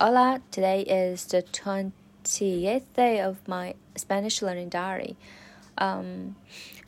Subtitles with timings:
[0.00, 5.16] Hola, today is the 28th day of my Spanish learning diary.
[5.76, 6.36] Um,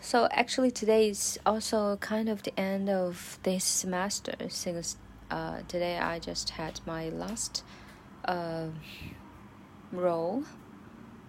[0.00, 4.98] so, actually, today is also kind of the end of this semester since
[5.32, 7.64] uh, today I just had my last
[8.24, 8.66] uh,
[9.90, 10.44] role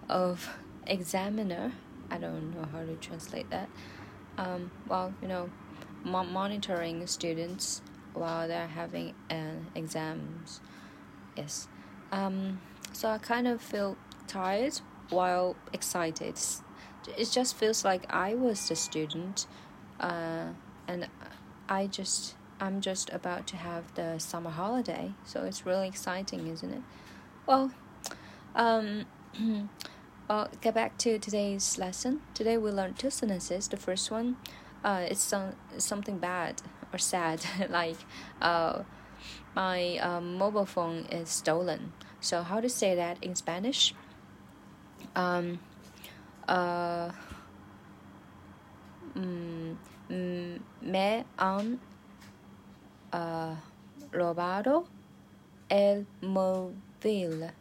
[0.07, 0.47] of
[0.85, 1.71] examiner.
[2.11, 3.69] I don't know how to translate that.
[4.37, 5.49] Um, well, you know,
[6.03, 7.81] monitoring students
[8.13, 10.61] while they're having an exams
[11.36, 11.68] yes
[12.11, 12.59] um,
[12.92, 13.97] so i kind of feel
[14.28, 14.79] tired
[15.10, 16.39] while excited.
[17.18, 19.46] It just feels like i was the student
[20.00, 20.47] uh,
[20.87, 21.07] and
[21.69, 26.71] i just i'm just about to have the summer holiday so it's really exciting isn't
[26.71, 26.82] it?
[27.45, 27.71] Well
[28.56, 29.06] um,
[30.29, 32.22] well get back to today's lesson.
[32.34, 33.67] Today we learned two sentences.
[33.67, 34.38] The first one
[34.84, 36.61] uh, it's some, something bad
[36.92, 37.97] or sad like
[38.42, 38.84] uh,
[39.55, 41.94] my um, mobile phone is stolen.
[42.19, 43.94] So how to say that in Spanish?
[45.16, 45.59] Um,
[46.48, 47.11] uh,
[49.16, 49.75] mm,
[50.09, 51.80] mm, me han
[53.11, 53.56] uh,
[54.11, 54.86] robado
[55.70, 57.52] el móvil.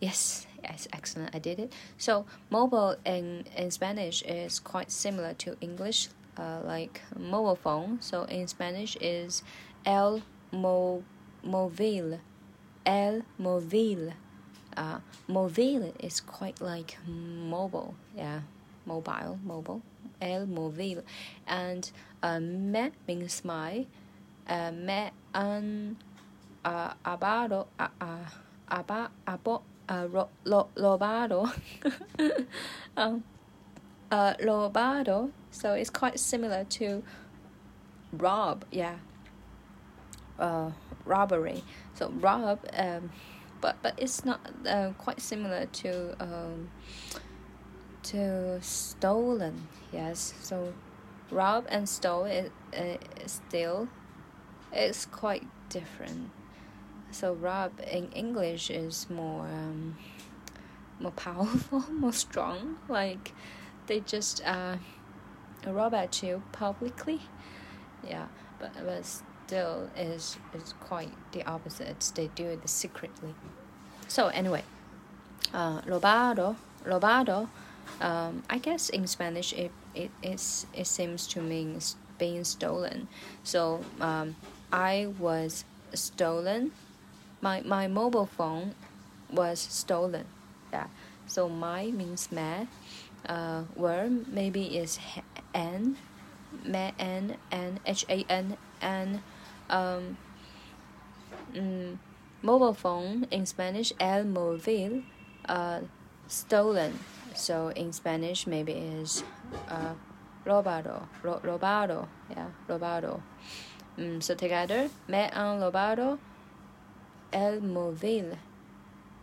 [0.00, 1.34] Yes, yes, excellent.
[1.34, 1.72] I did it.
[1.98, 7.98] So mobile in in Spanish is quite similar to English, uh, like mobile phone.
[8.00, 9.42] So in Spanish is
[9.86, 10.22] el
[10.54, 12.20] Movile,
[12.86, 14.14] El Movile.
[14.76, 18.40] Uh, mobile is quite like mobile, yeah,
[18.86, 19.82] mobile, mobile.
[20.20, 21.02] El Movile,
[21.46, 21.90] and
[22.22, 23.86] uh, me means my.
[24.48, 25.96] Uh, me an
[26.64, 28.16] uh, abado, uh, uh,
[28.68, 31.50] aba, abo, uh, ro, lo, lobado.
[32.96, 33.24] um,
[34.10, 35.30] uh, lobado.
[35.50, 37.02] So it's quite similar to
[38.12, 38.96] rob, yeah
[40.38, 40.70] uh,
[41.04, 41.62] robbery.
[41.94, 43.10] So rob, um,
[43.60, 46.70] but but it's not uh, quite similar to um,
[48.04, 49.68] to stolen.
[49.92, 50.72] Yes, so
[51.30, 52.96] rob and stole is uh,
[53.26, 53.88] still
[54.72, 56.30] it's quite different.
[57.10, 59.96] So rob in English is more um,
[60.98, 62.76] more powerful, more strong.
[62.88, 63.32] Like
[63.86, 64.76] they just uh,
[65.66, 67.20] rob at you publicly.
[68.06, 68.26] Yeah,
[68.58, 69.22] but but
[69.54, 72.10] still is is quite the opposite.
[72.16, 73.34] They do it secretly.
[74.08, 74.64] So anyway,
[75.54, 77.48] uh, robado, robado.
[78.00, 81.78] Um, I guess in Spanish it it is it seems to mean
[82.18, 83.06] being stolen.
[83.44, 84.34] So um,
[84.72, 86.72] I was stolen.
[87.40, 88.74] My my mobile phone
[89.30, 90.26] was stolen.
[90.72, 90.88] Yeah.
[91.26, 92.66] So my means me.
[93.24, 94.98] Uh, word maybe is
[95.54, 95.96] n,
[96.66, 99.22] me n n h a n n
[99.70, 100.16] um,
[101.54, 101.98] mm,
[102.42, 105.04] mobile phone in Spanish, el móvil,
[105.48, 105.80] uh,
[106.28, 106.98] stolen.
[107.34, 109.24] So in Spanish, maybe is
[109.68, 109.94] uh,
[110.46, 113.20] robado, ro robado, yeah, robado.
[113.98, 116.18] Mm, so together, me han robado
[117.32, 118.36] el móvil.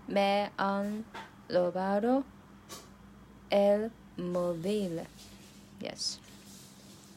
[0.08, 1.06] Me han
[1.50, 2.24] robado
[3.50, 5.06] el móvil.
[5.80, 6.20] Yes.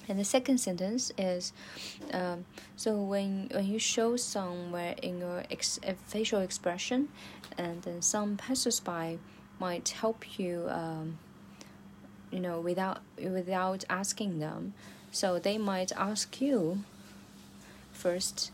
[0.08, 1.52] And the second sentence is
[2.12, 2.44] um,
[2.76, 7.08] so when when you show somewhere in your ex facial expression,
[7.56, 9.18] and then some passersby
[9.58, 11.18] might help you, um,
[12.30, 14.74] you know, without without asking them.
[15.10, 16.82] So they might ask you
[17.92, 18.50] first,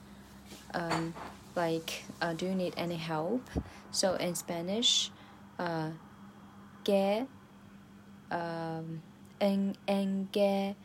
[0.74, 1.14] um,
[1.56, 3.48] like, uh, do you need any help?
[3.90, 5.10] So in Spanish,
[5.58, 5.90] uh,
[6.84, 7.26] que,
[8.30, 9.02] um,
[9.40, 10.76] en en que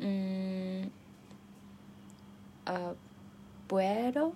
[0.00, 0.90] mm,
[2.66, 2.94] uh,
[3.68, 4.34] puedo?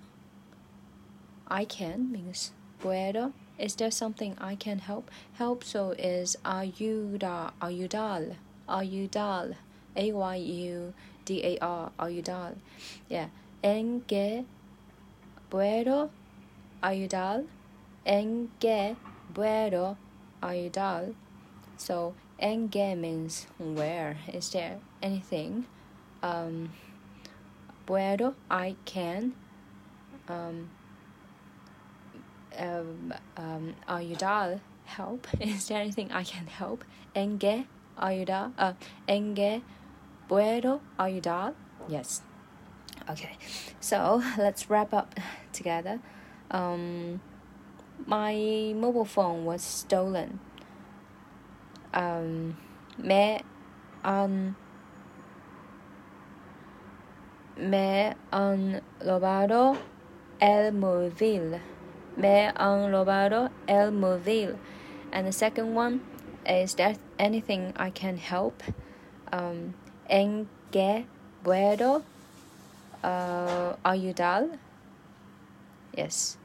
[1.49, 5.11] I can means puedo is there something I can help?
[5.35, 8.37] Help so is ayuda ayudar
[8.69, 9.55] ayudar
[9.97, 10.93] a y u
[11.25, 12.57] d a r ayudar
[13.09, 13.29] yeah.
[13.63, 14.45] En que
[15.51, 16.11] puedo
[16.83, 17.45] ayudar
[18.05, 18.97] en que
[19.33, 19.97] puedo
[20.43, 21.15] ayudar
[21.77, 25.67] so en que means where is there anything.
[26.23, 26.71] Um,
[27.87, 29.35] puedo, I can.
[30.29, 30.71] Um,
[32.59, 35.27] um, um, ayudar, help.
[35.41, 36.85] Is there anything I can help?
[37.15, 37.67] En que
[37.99, 38.73] ayudar, uh,
[39.09, 39.63] en que
[40.29, 41.55] puedo ayudar?
[41.89, 42.23] Yes.
[43.09, 43.37] Okay,
[43.81, 45.15] so let's wrap up
[45.53, 46.01] together.
[46.51, 47.21] Um,
[48.07, 50.41] my mobile phone was stolen.
[51.93, 52.57] Um,
[52.99, 53.41] me
[54.05, 54.57] um
[57.57, 59.77] me han robado
[60.41, 61.61] el móvil.
[62.17, 64.57] me han robado el móvil.
[65.13, 66.01] And the second one
[66.47, 68.63] is there anything I can help?
[69.33, 69.75] Um,
[70.09, 71.07] en qué
[71.43, 72.03] puedo
[73.03, 74.59] uh, ayudar?
[75.97, 76.37] Yes.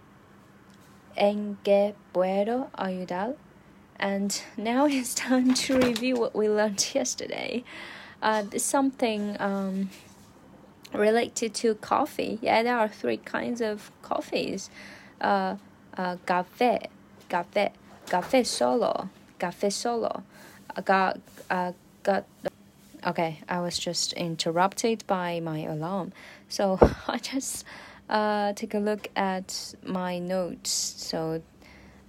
[1.17, 3.35] En qué puedo ayudar?
[3.99, 7.63] And now it's time to review what we learned yesterday.
[8.21, 9.89] Uh, something um,
[10.93, 12.39] related to coffee.
[12.41, 14.69] Yeah, there are three kinds of coffees.
[15.21, 15.55] Uh,
[15.97, 16.87] uh, café,
[17.29, 17.71] café,
[18.07, 19.09] café solo,
[19.39, 20.23] café solo.
[20.75, 21.19] Uh, got,
[21.49, 22.25] uh, got.
[23.05, 26.11] Okay, I was just interrupted by my alarm,
[26.49, 26.77] so
[27.07, 27.63] I just
[28.09, 30.69] uh, take a look at my notes.
[30.69, 31.41] So,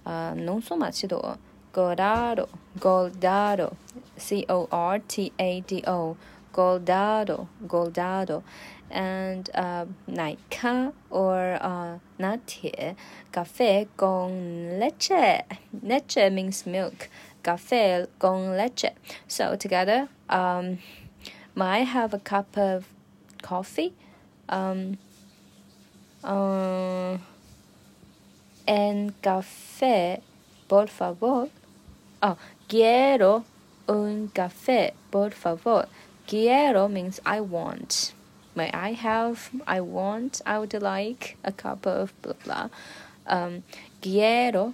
[0.05, 1.37] uh, non so much though.
[1.73, 2.49] Goldado,
[2.79, 3.77] Goldado,
[4.17, 6.17] C O R T A D O,
[6.51, 8.43] Goldado, Goldado,
[8.89, 12.95] and uh, Naika or uh, Natie,
[13.31, 15.43] café con leche.
[15.81, 17.09] Leche means milk.
[17.43, 18.91] Café con leche.
[19.27, 20.79] So together, um,
[21.55, 22.87] might have a cup of
[23.41, 23.93] coffee.
[24.49, 24.97] Um,
[26.23, 27.17] uh,
[28.67, 30.21] en café,
[30.67, 31.49] por favor.
[32.21, 32.37] Oh,
[32.67, 33.43] quiero
[33.87, 35.87] un café, por favor.
[36.27, 38.13] Quiero means I want.
[38.55, 42.69] May I have, I want, I would like a cup of blah blah.
[43.27, 43.63] Um,
[44.01, 44.73] quiero,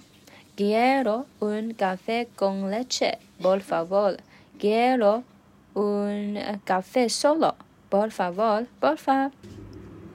[0.56, 4.16] quiero un café con leche, por favor.
[4.58, 5.22] Quiero
[5.74, 7.54] un café solo,
[7.88, 9.30] por favor, por favor.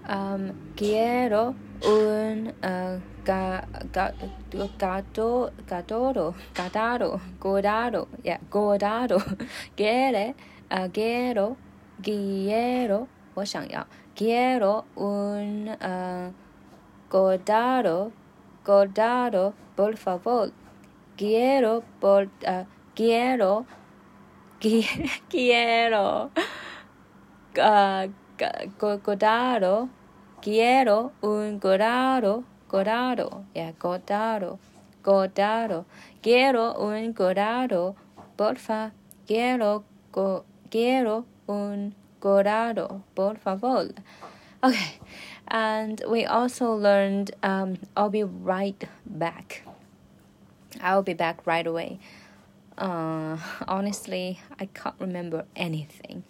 [0.07, 1.55] Um, quiero
[1.85, 4.11] un uh, ga, ga,
[4.77, 9.23] gato, gatoro, gataro, godado, yeah, godado,
[9.77, 10.35] quiere,
[10.72, 11.56] uh, quiero,
[12.02, 13.86] quiero, 我想要
[14.18, 16.32] quiero un uh,
[17.08, 18.10] godado,
[18.64, 20.50] godado, por favor,
[21.16, 22.64] quiero, por, uh,
[22.96, 23.64] quiero,
[25.28, 26.30] quiero,
[27.56, 28.08] uh,
[29.04, 29.88] godado,
[30.42, 34.58] quiero un godado, godado, yeah, godado,
[35.04, 35.86] godado,
[36.20, 37.94] quiero un godado,
[38.36, 38.92] porfa,
[39.28, 43.88] quiero, go, quiero un godado, por favor.
[44.62, 44.98] Okay,
[45.46, 49.62] and we also learned um, I'll be right back.
[50.80, 52.00] I'll be back right away.
[52.76, 56.24] Uh, honestly, I can't remember anything.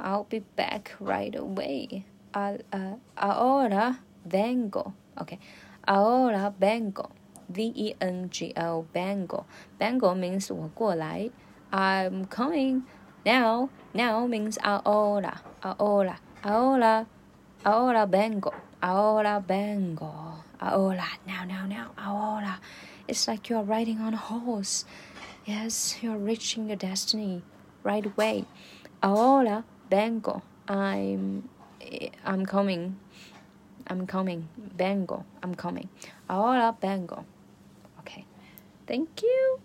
[0.00, 2.04] I'll be back right away.
[2.32, 4.92] Uh, uh, ahora vengo.
[5.20, 5.38] Okay.
[5.86, 7.10] Ahora vengo.
[7.48, 8.86] V E N G O.
[8.92, 9.46] Vengo.
[9.78, 11.30] Vengo means 我过来.
[11.70, 12.82] I'm coming
[13.25, 13.69] now.
[13.93, 15.41] Now means ahora.
[15.63, 16.19] Ahora.
[16.43, 17.07] Ahora.
[17.65, 18.53] Ahora vengo.
[18.81, 20.43] Ahora vengo.
[20.61, 21.07] Ahora.
[21.25, 21.91] Now, now, now.
[21.97, 22.59] Ahora.
[23.07, 24.85] It's like you're riding on a horse.
[25.45, 27.41] Yes, you're reaching your destiny
[27.83, 28.45] right away.
[29.01, 30.43] Ahora vengo.
[30.67, 31.49] I'm
[32.23, 32.99] I'm coming.
[33.87, 34.47] I'm coming.
[34.77, 35.25] Vengo.
[35.41, 35.89] I'm coming.
[36.29, 37.25] Ahora vengo.
[37.99, 38.25] Okay.
[38.85, 39.59] Thank you.